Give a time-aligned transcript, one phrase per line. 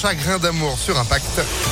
[0.00, 1.69] chagrin d'amour sur Impact.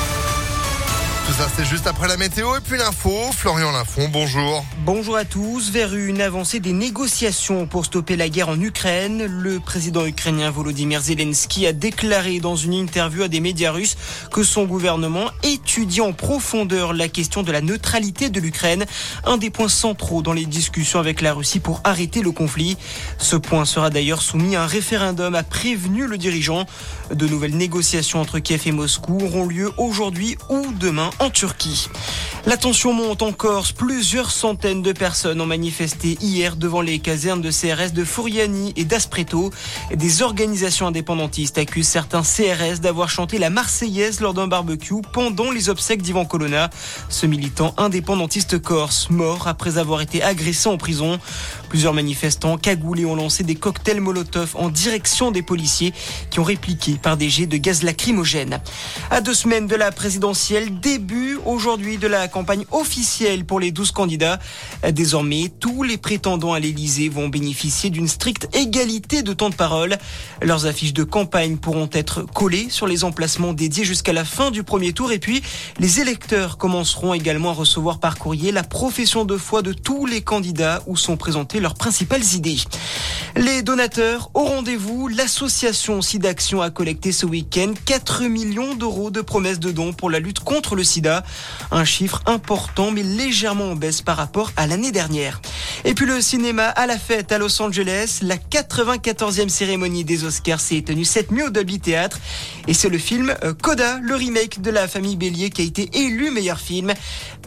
[1.36, 3.12] Ça, c'est juste après la météo et puis l'info.
[3.33, 4.65] Florian Lafont, bonjour.
[4.84, 5.70] Bonjour à tous.
[5.70, 11.01] Vers une avancée des négociations pour stopper la guerre en Ukraine, le président ukrainien Volodymyr
[11.01, 13.96] Zelensky a déclaré dans une interview à des médias russes
[14.33, 18.85] que son gouvernement étudie en profondeur la question de la neutralité de l'Ukraine,
[19.25, 22.77] un des points centraux dans les discussions avec la Russie pour arrêter le conflit.
[23.19, 26.65] Ce point sera d'ailleurs soumis à un référendum, a prévenu le dirigeant.
[27.13, 31.89] De nouvelles négociations entre Kiev et Moscou auront lieu aujourd'hui ou demain en Turquie.
[32.46, 33.72] La tension monte en Corse.
[33.72, 38.84] Plusieurs centaines de personnes ont manifesté hier devant les casernes de CRS de Fouriani et
[38.84, 39.50] d'Aspreto.
[39.94, 45.68] Des organisations indépendantistes accusent certains CRS d'avoir chanté la Marseillaise lors d'un barbecue pendant les
[45.68, 46.70] obsèques d'Ivan Colonna.
[47.08, 51.19] Ce militant indépendantiste corse, mort après avoir été agressé en prison.
[51.68, 55.92] Plusieurs manifestants cagoulés ont lancé des cocktails Molotov en direction des policiers
[56.30, 58.60] qui ont répliqué par des jets de gaz lacrymogène.
[59.10, 63.92] À deux semaines de la présidentielle, début aujourd'hui de la campagne officielle pour les 12
[63.92, 64.39] candidats.
[64.92, 69.96] Désormais, tous les prétendants à l'Elysée vont bénéficier d'une stricte égalité de temps de parole.
[70.41, 74.62] Leurs affiches de campagne pourront être collées sur les emplacements dédiés jusqu'à la fin du
[74.62, 75.42] premier tour et puis
[75.78, 80.22] les électeurs commenceront également à recevoir par courrier la profession de foi de tous les
[80.22, 81.16] candidats où sont
[81.61, 82.59] leurs principales idées.
[83.37, 89.61] Les donateurs au rendez-vous, l'association SIDAction a collecté ce week-end 4 millions d'euros de promesses
[89.61, 91.25] de dons pour la lutte contre le sida.
[91.70, 95.41] Un chiffre important mais légèrement en baisse par rapport à l'année dernière.
[95.84, 100.61] Et puis le cinéma à la fête à Los Angeles, la 94e cérémonie des Oscars
[100.61, 102.19] s'est tenue cette nuit au Dolby Theatre
[102.67, 105.89] et c'est le film euh, Coda, le remake de la famille Bélier qui a été
[105.95, 106.92] élu meilleur film.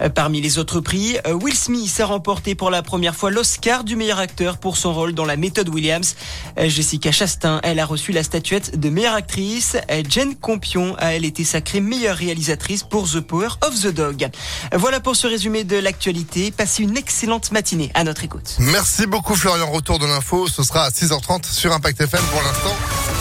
[0.02, 3.84] Euh, parmi les autres prix, euh, Will Smith a remporté pour la première fois l'Oscar
[3.84, 6.16] du meilleur acteur pour son rôle dans la méthode Williams.
[6.58, 9.78] Jessica Chastain, elle a reçu la statuette de meilleure actrice.
[10.10, 14.28] Jen Campion a elle été sacrée meilleure réalisatrice pour The Power of the Dog.
[14.74, 16.50] Voilà pour ce résumé de l'actualité.
[16.50, 18.56] Passez une excellente matinée à notre écoute.
[18.58, 19.70] Merci beaucoup Florian.
[19.70, 22.76] Retour de l'info, ce sera à 6h30 sur Impact FM pour l'instant.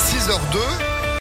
[0.09, 0.90] 6h02.